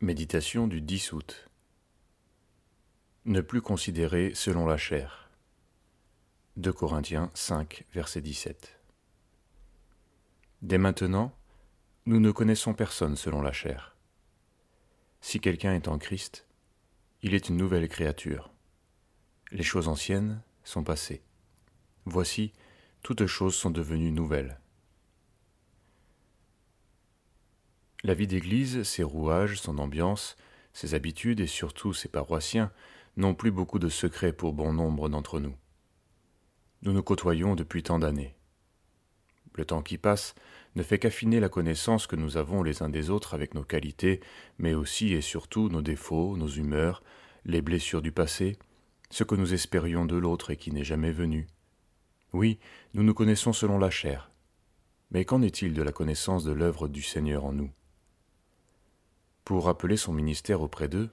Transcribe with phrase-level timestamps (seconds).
[0.00, 1.50] Méditation du 10 août.
[3.24, 5.28] Ne plus considérer selon la chair.
[6.56, 8.78] 2 Corinthiens 5, verset 17.
[10.62, 11.36] Dès maintenant,
[12.06, 13.96] nous ne connaissons personne selon la chair.
[15.20, 16.46] Si quelqu'un est en Christ,
[17.22, 18.52] il est une nouvelle créature.
[19.50, 21.24] Les choses anciennes sont passées.
[22.04, 22.52] Voici,
[23.02, 24.60] toutes choses sont devenues nouvelles.
[28.04, 30.36] La vie d'Église, ses rouages, son ambiance,
[30.72, 32.70] ses habitudes et surtout ses paroissiens
[33.16, 35.56] n'ont plus beaucoup de secrets pour bon nombre d'entre nous.
[36.82, 38.36] Nous nous côtoyons depuis tant d'années.
[39.54, 40.36] Le temps qui passe
[40.76, 44.20] ne fait qu'affiner la connaissance que nous avons les uns des autres avec nos qualités,
[44.58, 47.02] mais aussi et surtout nos défauts, nos humeurs,
[47.44, 48.56] les blessures du passé,
[49.10, 51.48] ce que nous espérions de l'autre et qui n'est jamais venu.
[52.32, 52.60] Oui,
[52.94, 54.30] nous nous connaissons selon la chair.
[55.10, 57.72] Mais qu'en est-il de la connaissance de l'œuvre du Seigneur en nous?
[59.48, 61.08] Pour rappeler son ministère auprès d'eux,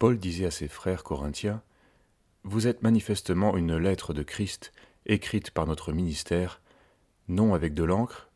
[0.00, 1.62] Paul disait à ses frères corinthiens,
[2.42, 4.72] Vous êtes manifestement une lettre de Christ
[5.06, 6.60] écrite par notre ministère,
[7.28, 8.28] non avec de l'encre,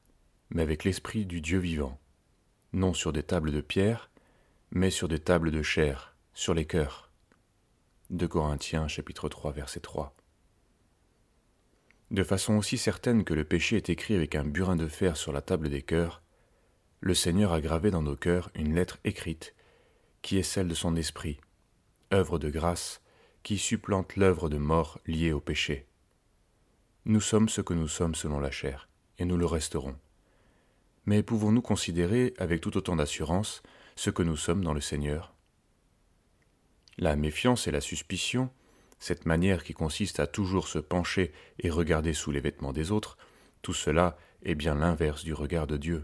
[0.51, 1.99] mais avec l'Esprit du Dieu vivant,
[2.73, 4.13] non sur des tables de pierre,
[4.71, 7.11] mais sur des tables de chair, sur les cœurs.
[8.11, 10.15] De Corinthiens chapitre 3 verset 3.
[12.13, 15.33] De façon aussi certaine que le péché est écrit avec un burin de fer sur
[15.33, 16.23] la table des cœurs,
[17.07, 19.55] le Seigneur a gravé dans nos cœurs une lettre écrite,
[20.23, 21.39] qui est celle de son esprit,
[22.13, 23.01] œuvre de grâce,
[23.45, 25.87] qui supplante l'œuvre de mort liée au péché.
[27.05, 28.89] Nous sommes ce que nous sommes selon la chair,
[29.21, 29.95] et nous le resterons.
[31.05, 33.63] Mais pouvons-nous considérer avec tout autant d'assurance
[33.95, 35.33] ce que nous sommes dans le Seigneur?
[36.99, 38.51] La méfiance et la suspicion,
[38.99, 43.17] cette manière qui consiste à toujours se pencher et regarder sous les vêtements des autres,
[43.63, 46.03] tout cela est bien l'inverse du regard de Dieu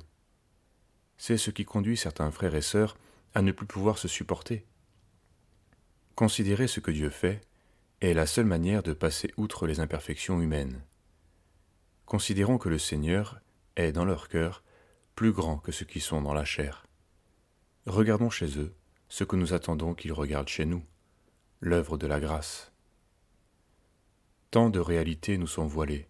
[1.25, 2.99] c'est ce qui conduit certains frères et sœurs
[3.33, 4.67] à ne plus pouvoir se supporter.
[6.17, 7.41] Considérer ce que Dieu fait
[8.01, 10.83] est la seule manière de passer outre les imperfections humaines.
[12.07, 13.41] Considérons que le Seigneur
[13.77, 14.65] est dans leur cœur
[15.15, 16.87] plus grand que ceux qui sont dans la chair.
[17.87, 18.75] Regardons chez eux
[19.09, 20.85] ce que nous attendons qu'ils regardent chez nous,
[21.61, 22.73] l'œuvre de la grâce.
[24.51, 26.09] Tant de réalités nous sont voilées,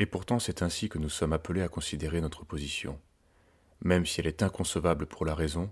[0.00, 3.00] et pourtant c'est ainsi que nous sommes appelés à considérer notre position
[3.82, 5.70] même si elle est inconcevable pour la raison,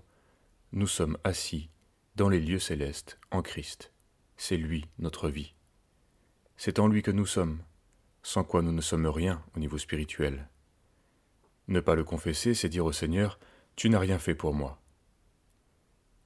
[0.71, 1.69] nous sommes assis
[2.15, 3.91] dans les lieux célestes en Christ.
[4.37, 5.53] C'est lui notre vie.
[6.57, 7.59] C'est en lui que nous sommes,
[8.23, 10.49] sans quoi nous ne sommes rien au niveau spirituel.
[11.67, 13.39] Ne pas le confesser, c'est dire au Seigneur,
[13.75, 14.81] Tu n'as rien fait pour moi.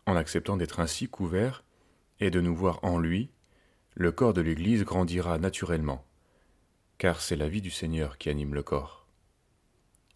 [0.06, 1.64] En acceptant d'être ainsi couvert
[2.20, 3.30] et de nous voir en lui,
[3.96, 6.06] le corps de l'Église grandira naturellement,
[6.98, 9.06] car c'est la vie du Seigneur qui anime le corps.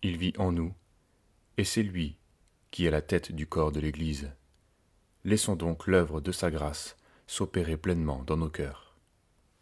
[0.02, 0.74] Il vit en nous
[1.58, 2.18] et c'est lui
[2.72, 4.32] qui est la tête du corps de l'Église.
[5.24, 6.96] Laissons donc l'œuvre de sa grâce
[7.26, 8.87] s'opérer pleinement dans nos cœurs.